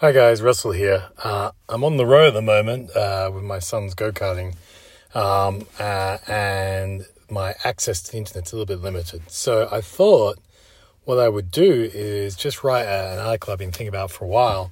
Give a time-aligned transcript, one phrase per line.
[0.00, 1.06] Hi guys, Russell here.
[1.24, 4.54] Uh, I'm on the road at the moment uh, with my son's go karting,
[5.12, 9.28] um, uh, and my access to the internet's a little bit limited.
[9.28, 10.38] So I thought
[11.02, 14.28] what I would do is just write an article I've been thinking about for a
[14.28, 14.70] while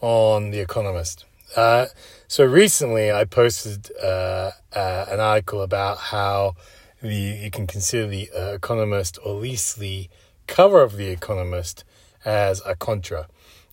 [0.00, 1.26] on The Economist.
[1.54, 1.88] Uh,
[2.26, 6.56] so recently I posted uh, uh, an article about how
[7.02, 10.08] the you can consider The Economist, or at least the
[10.46, 11.84] cover of The Economist,
[12.24, 13.26] as a contra.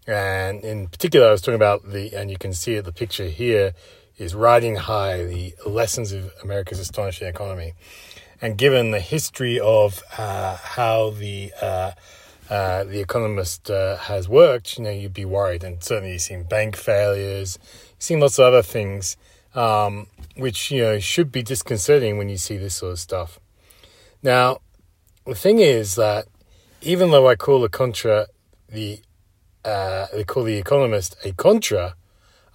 [0.08, 3.28] And in particular, I was talking about the, and you can see it, the picture
[3.28, 3.73] here
[4.18, 7.73] is riding high, the lessons of America's astonishing economy.
[8.42, 11.92] And given the history of uh, how the uh,
[12.50, 15.64] uh, the economist uh, has worked, you know, you'd be worried.
[15.64, 19.16] And certainly, you've seen bank failures, you've seen lots of other things,
[19.56, 23.40] um, which you know should be disconcerting when you see this sort of stuff.
[24.22, 24.59] Now,
[25.26, 26.26] the thing is that
[26.81, 28.28] even though I call the contra
[28.68, 29.00] the
[29.64, 31.96] uh, they call The Economist a contra,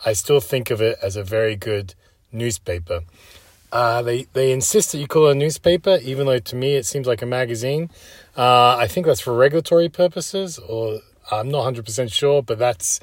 [0.04, 1.94] I still think of it as a very good
[2.32, 3.02] newspaper.
[3.72, 6.86] Uh, they they insist that you call it a newspaper, even though to me it
[6.86, 7.90] seems like a magazine.
[8.36, 13.00] Uh, I think that's for regulatory purposes, or I'm not 100% sure, but that's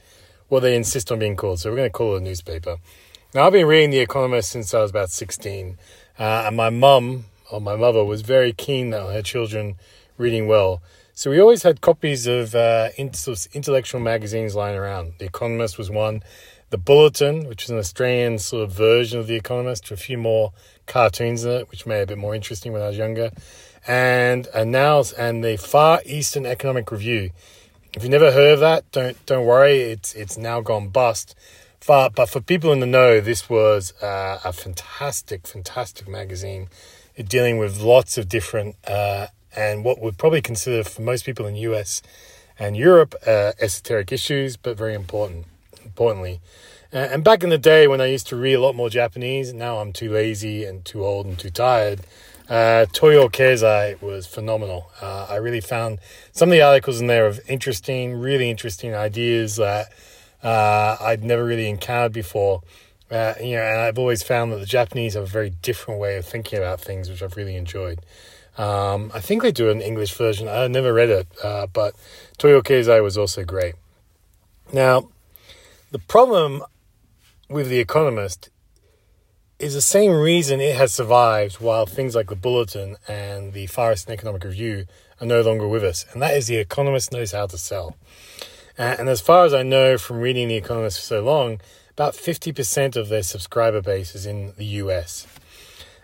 [0.48, 1.60] what they insist on being called.
[1.60, 2.78] So we're going to call it a newspaper.
[3.34, 5.78] Now, I've been reading The Economist since I was about 16,
[6.20, 9.76] uh, and my mum, or my mother, was very keen on her children
[10.18, 10.82] reading well.
[11.16, 15.14] So we always had copies of uh, intellectual magazines lying around.
[15.20, 16.24] The Economist was one.
[16.72, 20.18] The Bulletin, which is an Australian sort of version of The Economist, with a few
[20.18, 20.54] more
[20.88, 23.30] cartoons in it, which made it a bit more interesting when I was younger.
[23.88, 27.30] And and and the Far Eastern Economic Review.
[27.96, 29.82] If you've never heard of that, don't don't worry.
[29.82, 31.36] It's it's now gone bust.
[31.86, 36.70] But, but for people in the know, this was uh, a fantastic, fantastic magazine
[37.28, 41.54] dealing with lots of different uh, and what would probably consider for most people in
[41.54, 42.02] the US
[42.60, 45.46] and Europe uh, esoteric issues, but very important.
[45.84, 46.40] Importantly,
[46.94, 49.52] uh, and back in the day when I used to read a lot more Japanese,
[49.52, 52.02] now I'm too lazy and too old and too tired.
[52.48, 54.92] Uh, Toyo Keizai was phenomenal.
[55.02, 56.00] Uh, I really found
[56.34, 59.88] some of the articles in there of interesting, really interesting ideas that
[60.44, 62.62] uh, I'd never really encountered before.
[63.10, 66.18] Uh, you know, and I've always found that the Japanese have a very different way
[66.18, 68.02] of thinking about things, which I've really enjoyed.
[68.58, 70.48] Um, I think they do an English version.
[70.48, 71.96] I never read it, uh, but
[72.38, 73.76] Toyo Keizai was also great.
[74.72, 75.10] Now,
[75.92, 76.64] the problem
[77.50, 78.50] with The Economist
[79.60, 83.94] is the same reason it has survived while things like the Bulletin and the Far
[83.94, 84.86] Eastern Economic Review
[85.22, 87.96] are no longer with us, and that is The Economist knows how to sell.
[88.78, 91.60] Uh, and as far as I know from reading The Economist for so long,
[91.92, 95.28] about 50% of their subscriber base is in the US.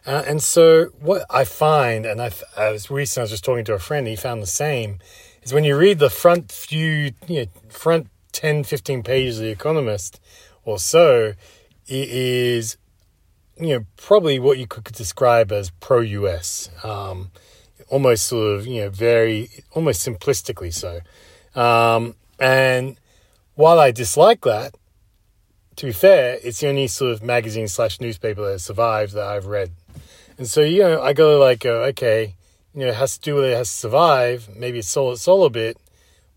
[0.05, 3.65] Uh, and so what I find, and I, I was recently I was just talking
[3.65, 4.99] to a friend, he found the same,
[5.43, 9.51] is when you read the front few, you know, front 10, 15 pages of The
[9.51, 10.19] Economist
[10.63, 11.33] or so,
[11.87, 12.77] it is,
[13.59, 17.31] you know, probably what you could describe as pro-US, um,
[17.89, 21.01] almost sort of, you know, very, almost simplistically so.
[21.59, 22.97] Um, and
[23.55, 24.75] while I dislike that,
[25.75, 29.25] to be fair, it's the only sort of magazine slash newspaper that has survived that
[29.25, 29.71] I've read.
[30.39, 32.33] And so, you know, I go like, uh, okay,
[32.73, 34.47] you know, it has to do with it, it has to survive.
[34.55, 35.77] Maybe it's sold a bit,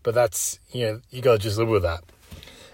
[0.03, 2.03] but that's, you know, you got to just live with that.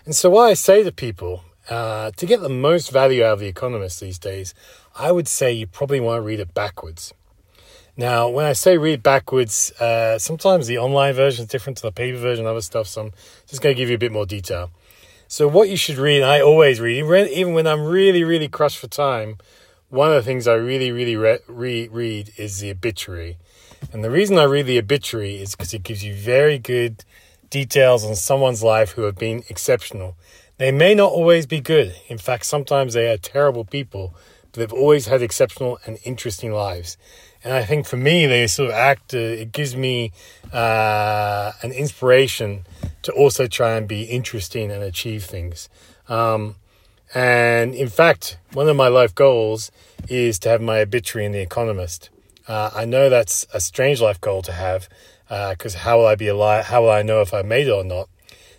[0.06, 3.40] And so, what I say to people, uh, to get the most value out of
[3.42, 4.56] The Economist these days,
[4.96, 7.14] I would say you probably want to read it backwards.
[7.96, 11.92] Now, when I say read backwards, uh, sometimes the online version is different to the
[11.92, 12.88] paper version, other stuff.
[12.88, 13.14] So I'm
[13.46, 14.72] just going to give you a bit more detail.
[15.28, 18.88] So, what you should read, I always read, even when I'm really, really crushed for
[18.88, 19.38] time,
[19.90, 23.38] one of the things I really, really re- is the obituary.
[23.92, 27.04] And the reason I read the obituary is because it gives you very good
[27.50, 30.16] details on someone's life who have been exceptional.
[30.58, 31.96] They may not always be good.
[32.08, 34.14] In fact, sometimes they are terrible people,
[34.52, 36.98] but they've always had exceptional and interesting lives.
[37.44, 40.12] And I think for me, they sort of act, uh, it gives me
[40.52, 42.66] uh, an inspiration
[43.04, 45.70] to also try and be interesting and achieve things.
[46.10, 46.58] Um,
[47.14, 49.72] and in fact, one of my life goals
[50.08, 52.10] is to have my obituary in The Economist.
[52.48, 54.90] Uh, I know that's a strange life goal to have
[55.28, 56.66] because uh, how will I be alive?
[56.66, 58.10] How will I know if I made it or not?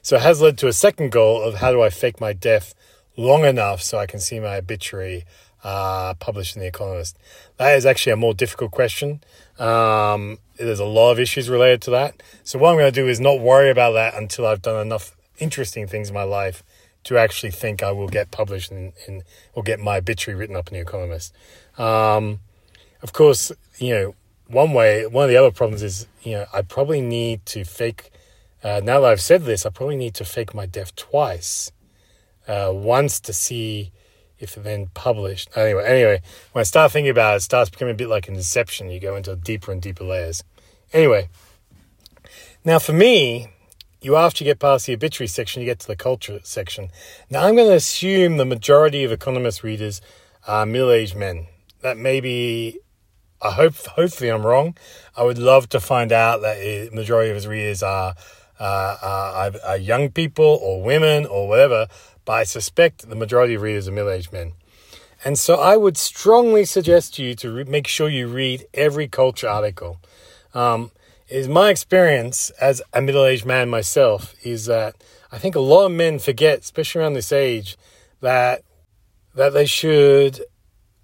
[0.02, 2.74] So it has led to a second goal of how do I fake my death
[3.16, 5.24] long enough so I can see my obituary
[5.62, 7.18] uh, published in The Economist?
[7.56, 9.22] That is actually a more difficult question.
[9.58, 12.22] Um, there's a lot of issues related to that.
[12.44, 15.16] So what I'm going to do is not worry about that until I've done enough
[15.38, 16.62] interesting things in my life
[17.04, 19.22] to actually think I will get published and, and
[19.54, 21.34] or get my obituary written up in The Economist.
[21.78, 22.40] Um,
[23.02, 24.14] of course, you know,
[24.48, 28.10] one way, one of the other problems is, you know, I probably need to fake
[28.62, 31.72] uh, now that I've said this, I probably need to fake my death twice.
[32.46, 33.92] Uh, once to see
[34.38, 35.48] if it then published.
[35.54, 36.20] Anyway, anyway,
[36.52, 38.90] when I start thinking about it, it starts becoming a bit like an inception.
[38.90, 40.42] You go into deeper and deeper layers.
[40.92, 41.28] Anyway,
[42.64, 43.48] now for me,
[44.00, 46.90] you after you get past the obituary section, you get to the culture section.
[47.28, 50.00] Now I'm going to assume the majority of economist readers
[50.46, 51.46] are middle-aged men.
[51.82, 52.78] That maybe
[53.42, 54.76] I hope hopefully I'm wrong.
[55.16, 58.14] I would love to find out that the majority of his readers are,
[58.58, 61.86] uh, are, are young people or women or whatever.
[62.24, 64.52] But I suspect the majority of readers are middle-aged men.
[65.24, 69.08] And so I would strongly suggest to you to re- make sure you read every
[69.08, 70.00] culture article.
[70.54, 70.90] Um,
[71.30, 74.96] is my experience as a middle-aged man myself is that
[75.32, 77.78] I think a lot of men forget, especially around this age,
[78.20, 78.62] that
[79.34, 80.40] that they should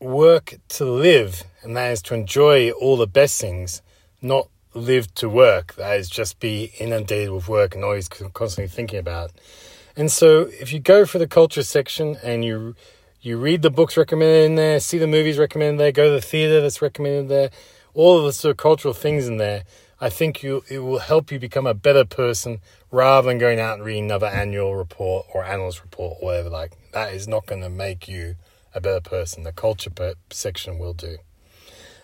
[0.00, 3.82] work to live, and that is to enjoy all the best things,
[4.20, 5.74] not live to work.
[5.76, 9.30] That is just be inundated with work and always constantly thinking about.
[9.96, 12.74] And so, if you go for the culture section and you
[13.20, 16.20] you read the books recommended in there, see the movies recommended there, go to the
[16.20, 17.50] theater that's recommended there,
[17.94, 19.64] all of the sort of cultural things in there,
[20.00, 22.60] I think you it will help you become a better person
[22.90, 26.50] rather than going out and reading another annual report or analyst report or whatever.
[26.50, 28.36] Like that is not going to make you
[28.74, 29.42] a better person.
[29.42, 29.90] The culture
[30.30, 31.18] section will do.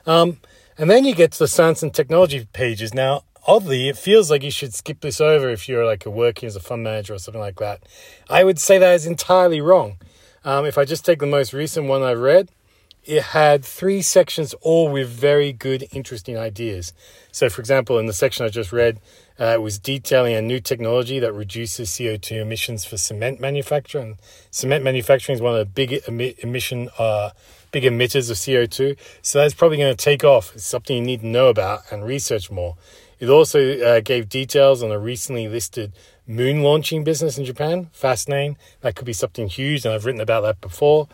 [0.07, 0.39] Um,
[0.79, 2.95] and then you get to the science and technology pages.
[2.95, 6.57] Now, oddly, it feels like you should skip this over if you're like working as
[6.57, 7.83] a fund manager or something like that.
[8.29, 9.99] I would say that is entirely wrong.
[10.45, 12.49] Um, if I just take the most recent one I've read,
[13.05, 16.93] it had three sections, all with very good, interesting ideas.
[17.33, 19.01] So, for example, in the section I just read,
[19.41, 24.19] uh, it was detailing a new technology that reduces CO2 emissions for cement manufacturing.
[24.51, 27.31] cement manufacturing is one of the big emi- emission, uh,
[27.73, 28.97] big emitters of CO2.
[29.21, 30.55] So that's probably going to take off.
[30.55, 32.77] It's something you need to know about and research more.
[33.19, 35.93] It also uh, gave details on a recently listed
[36.27, 37.89] moon launching business in Japan.
[37.93, 38.59] Fascinating.
[38.81, 41.09] That could be something huge, and I've written about that before.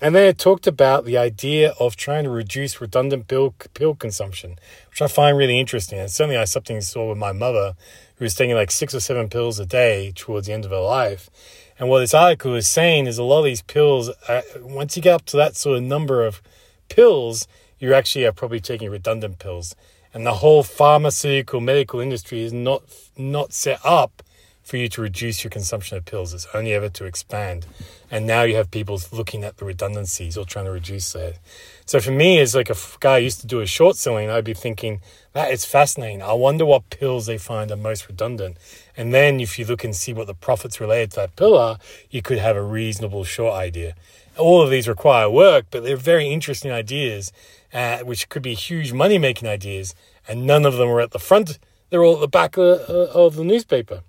[0.00, 4.58] And then it talked about the idea of trying to reduce redundant pill, pill consumption,
[4.90, 5.98] which I find really interesting.
[5.98, 7.74] And certainly I something saw with my mother,
[8.16, 10.80] who was taking like six or seven pills a day towards the end of her
[10.80, 11.30] life.
[11.78, 15.02] And what this article is saying is a lot of these pills, uh, once you
[15.02, 16.42] get up to that sort of number of
[16.88, 17.48] pills,
[17.78, 19.74] you actually are probably taking redundant pills.
[20.12, 22.82] And the whole pharmaceutical medical industry is not
[23.18, 24.22] not set up
[24.66, 26.34] for you to reduce your consumption of pills.
[26.34, 27.66] It's only ever to expand.
[28.10, 31.38] And now you have people looking at the redundancies or trying to reduce that.
[31.86, 34.54] So for me, as like a guy used to do a short selling, I'd be
[34.54, 35.02] thinking,
[35.34, 36.20] that is fascinating.
[36.20, 38.56] I wonder what pills they find are most redundant.
[38.96, 41.78] And then if you look and see what the profits related to that pill are,
[42.10, 43.94] you could have a reasonable short idea.
[44.36, 47.32] All of these require work, but they're very interesting ideas,
[47.72, 49.94] uh, which could be huge money making ideas.
[50.26, 51.60] And none of them are at the front.
[51.90, 54.02] They're all at the back of, uh, of the newspaper.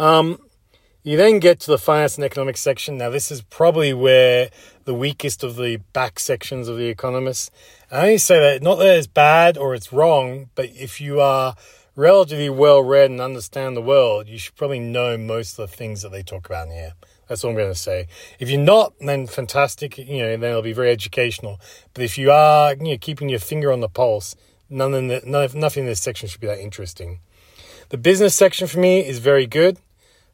[0.00, 0.38] Um,
[1.02, 2.96] you then get to the finance and economics section.
[2.96, 4.48] Now, this is probably where
[4.84, 7.50] the weakest of the back sections of the economists.
[7.92, 11.54] I only say that not that it's bad or it's wrong, but if you are
[11.96, 16.00] relatively well read and understand the world, you should probably know most of the things
[16.00, 16.94] that they talk about in here.
[17.28, 18.06] That's all I'm going to say.
[18.38, 19.98] If you're not, then fantastic.
[19.98, 21.60] You know, then it'll be very educational.
[21.92, 24.34] But if you are, you know, keeping your finger on the pulse,
[24.70, 27.20] none in the, nothing in this section should be that interesting.
[27.90, 29.76] The business section for me is very good.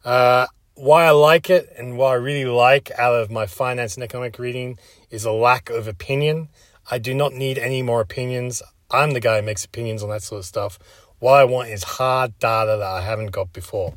[0.06, 4.04] Uh, why I like it and what I really like out of my finance and
[4.04, 4.78] economic reading
[5.10, 6.48] is a lack of opinion.
[6.88, 8.62] I do not need any more opinions.
[8.88, 10.78] I'm the guy who makes opinions on that sort of stuff.
[11.18, 13.94] What I want is hard data that I haven't got before.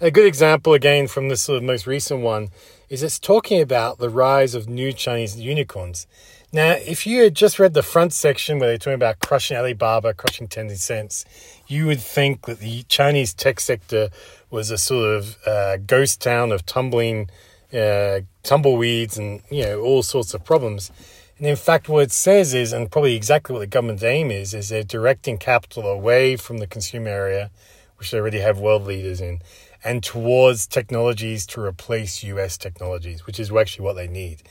[0.00, 2.48] a good example, again, from this sort of most recent one,
[2.88, 6.08] is it's talking about the rise of new Chinese unicorns.
[6.52, 10.14] Now, if you had just read the front section where they're talking about crushing Alibaba,
[10.14, 11.24] crushing Tencent,
[11.66, 14.10] you would think that the Chinese tech sector
[14.48, 17.28] was a sort of uh, ghost town of tumbling
[17.72, 20.92] uh, tumbleweeds and you know all sorts of problems.
[21.38, 24.54] And in fact, what it says is, and probably exactly what the government's aim is,
[24.54, 27.50] is they're directing capital away from the consumer area,
[27.98, 29.40] which they already have world leaders in,
[29.84, 34.42] and towards technologies to replace US technologies, which is actually what they need.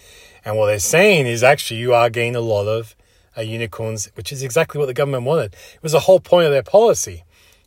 [0.46, 2.96] And what they're saying is actually you are getting a lot of
[3.38, 5.54] uh, unicorns, which is exactly what the government wanted.
[5.54, 7.24] It was the whole point of their policy,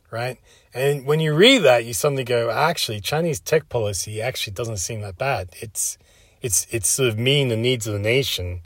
[0.09, 0.37] right?
[0.73, 5.01] And when you read that, you suddenly go, actually, Chinese tech policy actually doesn't seem
[5.01, 5.49] that bad.
[5.59, 5.97] It's
[6.41, 8.61] it's it's sort of meeting the needs of the nation,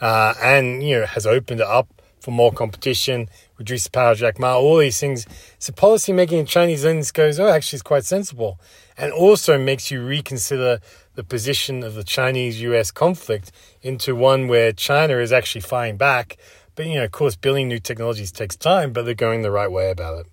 [0.00, 1.88] uh, and you know has opened it up
[2.24, 3.28] for more competition,
[3.58, 5.26] reduce the power of Jack Ma, all these things.
[5.58, 8.58] So policy making in Chinese lens goes, oh, actually, it's quite sensible,
[8.96, 10.80] and also makes you reconsider
[11.14, 12.90] the position of the Chinese-U.S.
[12.90, 13.52] conflict
[13.82, 16.38] into one where China is actually fighting back.
[16.74, 19.70] But you know, of course, building new technologies takes time, but they're going the right
[19.70, 20.26] way about it.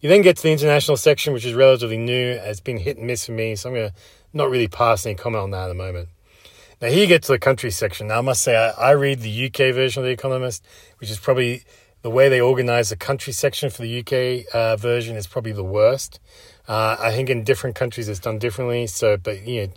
[0.00, 2.32] You then get to the international section, which is relatively new.
[2.32, 3.94] It's been hit and miss for me, so I'm going to
[4.34, 6.08] not really pass any comment on that at the moment.
[6.78, 8.08] Now, here you get to the country section.
[8.08, 10.62] Now, I must say, I, I read the UK version of The Economist,
[10.98, 11.62] which is probably
[12.02, 15.64] the way they organize the country section for the UK uh, version is probably the
[15.64, 16.20] worst.
[16.68, 18.86] Uh, I think in different countries it's done differently.
[18.88, 19.72] So, but you know,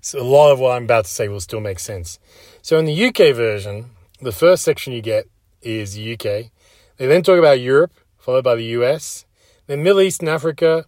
[0.00, 2.18] so a lot of what I'm about to say will still make sense.
[2.62, 3.90] So, in the UK version,
[4.20, 5.28] the first section you get
[5.62, 6.50] is UK.
[6.96, 9.24] They then talk about Europe, followed by the US,
[9.68, 10.86] then Middle East and Africa,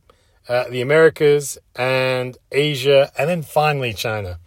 [0.49, 4.41] uh, the Americas, and Asia, and then finally China.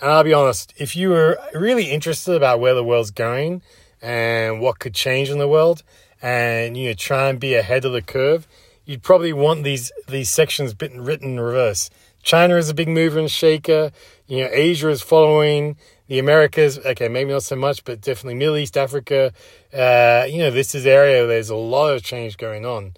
[0.00, 3.62] And I'll be honest, if you were really interested about where the world's going
[4.02, 5.82] and what could change in the world,
[6.22, 8.46] and you know try and be ahead of the curve,
[8.84, 11.90] you'd probably want these these sections written in reverse.
[12.22, 13.92] China is a big mover and shaker.
[14.26, 15.76] You know, Asia is following.
[16.08, 19.32] The Americas, okay, maybe not so much, but definitely Middle East, Africa.
[19.72, 22.94] Uh, you know, this is area where there's a lot of change going on.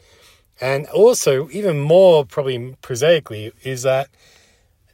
[0.60, 4.08] And also, even more probably prosaically, is that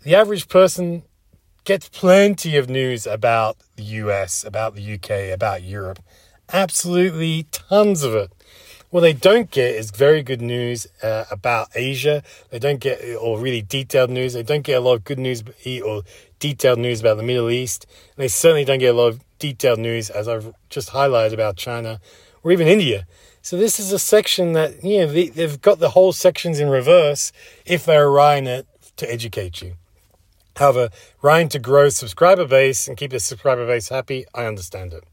[0.03, 1.03] the average person
[1.65, 5.99] gets plenty of news about the US, about the UK, about Europe.
[6.53, 8.31] Absolutely tons of it.
[8.91, 12.23] What they don't get is very good news uh, about Asia.
[12.51, 14.35] They don't get, or really detailed news.
[14.35, 15.43] They don't get a lot of good news
[15.85, 16.03] or
[16.39, 17.87] detailed news about the Middle East.
[18.15, 21.57] And they certainly don't get a lot of detailed news, as I've just highlighted, about
[21.57, 21.99] China
[22.45, 23.07] or even India.
[23.43, 26.69] So this is a section that, you know, they, have got the whole sections in
[26.69, 27.33] reverse
[27.67, 28.67] if they're writing it
[28.97, 29.75] to educate you.
[30.57, 30.91] However,
[31.23, 35.05] writing to grow subscriber base and keep the subscriber base happy, I understand it.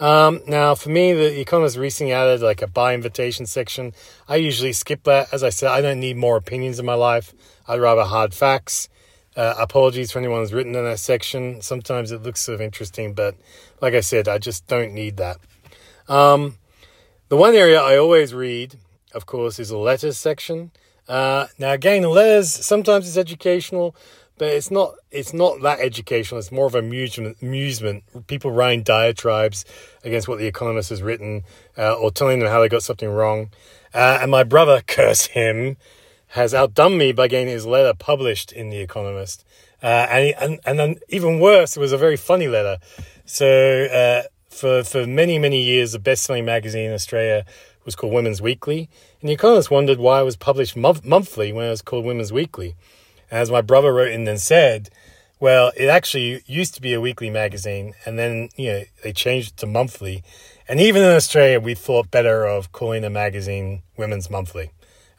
[0.00, 3.92] Um, now, for me, the Economist recently added like a By Invitation section.
[4.28, 5.32] I usually skip that.
[5.32, 7.34] As I said, I don't need more opinions in my life.
[7.66, 8.88] I'd rather hard facts.
[9.36, 11.60] Uh, apologies for anyone who's written in that section.
[11.62, 13.36] Sometimes it looks sort of interesting, but
[13.80, 15.38] like I said, I just don't need that.
[16.08, 16.58] Um,
[17.28, 18.76] the one area I always read,
[19.12, 20.70] of course, is the letters section.
[21.06, 23.94] Uh, now, again, letters sometimes it's educational,
[24.38, 24.94] but it's not.
[25.10, 26.38] It's not that educational.
[26.38, 27.38] It's more of amusement.
[27.42, 28.04] Amusement.
[28.26, 29.64] People writing diatribes
[30.04, 31.42] against what the Economist has written,
[31.76, 33.50] uh, or telling them how they got something wrong.
[33.94, 35.76] Uh, and my brother, curse him,
[36.28, 39.44] has outdone me by getting his letter published in the Economist.
[39.82, 42.78] Uh, and, and and then even worse, it was a very funny letter.
[43.24, 47.44] So uh, for, for many, many years, the best selling magazine in Australia
[47.84, 48.88] was called Women's Weekly.
[49.20, 52.32] And the Economist wondered why it was published month- monthly when it was called Women's
[52.32, 52.74] Weekly.
[53.30, 54.90] As my brother wrote in and said,
[55.40, 59.52] well, it actually used to be a weekly magazine, and then you know they changed
[59.52, 60.24] it to monthly.
[60.68, 64.70] And even in Australia, we thought better of calling the magazine Women's Monthly.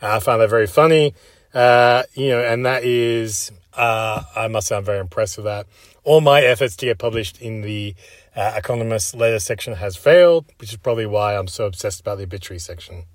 [0.02, 1.16] Uh, I found that very funny,
[1.54, 5.66] uh, you know, and that is, uh, I must say, I'm very impressed with that.
[6.04, 7.96] All my efforts to get published in the
[8.36, 12.26] uh, Economist letter section has failed, which is probably why I'm so obsessed about the
[12.26, 13.06] obituary section.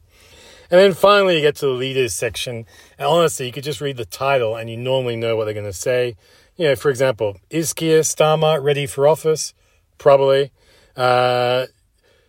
[0.71, 2.67] And then finally, you get to the leaders section.
[2.99, 5.67] And honestly, you could just read the title and you normally know what they're going
[5.67, 6.17] to say.
[6.57, 9.55] You know, for example, is Keir Starmer ready for office?
[9.99, 10.53] Probably.
[10.97, 11.67] Uh,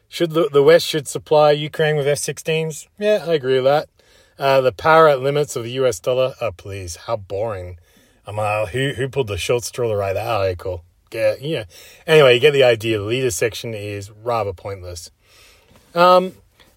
[0.08, 2.88] should the, the West should supply Ukraine with F-16s?
[2.98, 3.90] Yeah, I agree with that.
[4.38, 6.34] Uh, the power at limits of the US dollar?
[6.42, 7.78] Oh, please, how boring.
[8.28, 10.84] I'm uh, who, who pulled the short straw to write that article?
[11.16, 11.64] get, yeah.
[12.06, 13.00] Anyway, you get the idea.
[13.00, 15.12] The leader section is rather pointless.
[15.94, 16.34] Um,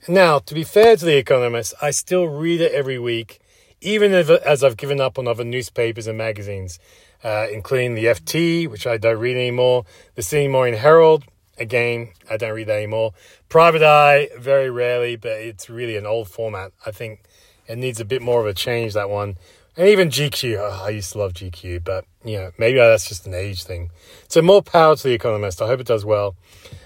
[0.07, 3.41] now, to be fair to The Economist, I still read it every week,
[3.81, 6.79] even if, as I've given up on other newspapers and magazines,
[7.25, 11.25] uh, including the FT, which I don't read anymore, the Sydney Morning Herald,
[11.59, 13.13] again, I don't read that anymore.
[13.49, 16.73] Private Eye, very rarely, but it's really an old format.
[16.87, 17.23] I think
[17.67, 19.37] it needs a bit more of a change, that one.
[19.77, 23.27] And even GQ, oh, I used to love GQ, but you know, maybe that's just
[23.27, 23.91] an age thing.
[24.27, 25.63] So more power to the Economist.
[25.63, 26.35] I hope it does well.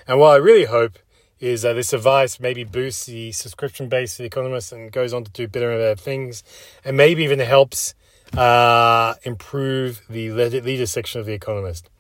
[0.07, 0.99] And what I really hope
[1.43, 5.25] is that this advice maybe boosts the subscription base for the Economist and goes on
[5.25, 6.45] to do better and better things,
[6.85, 7.95] and maybe even helps
[8.37, 11.91] uh, improve the leader section of the Economist.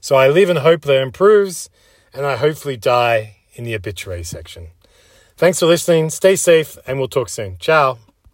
[0.00, 1.70] So I live in hope that it improves,
[2.12, 4.68] and I hopefully die in the obituary section.
[5.36, 6.10] Thanks for listening.
[6.10, 7.56] Stay safe, and we'll talk soon.
[7.58, 8.11] Ciao.